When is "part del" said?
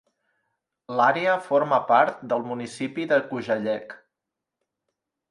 1.91-2.41